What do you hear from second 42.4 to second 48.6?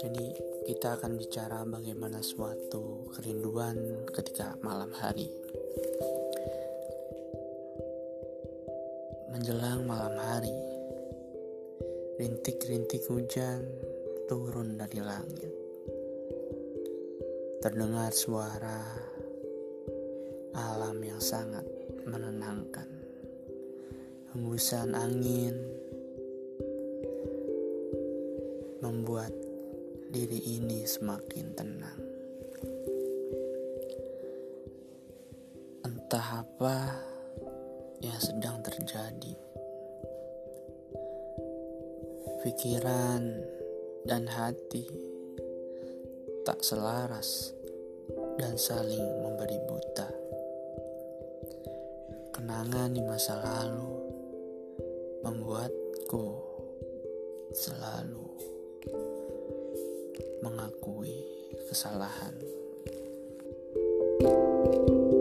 pikiran dan hati tak selaras dan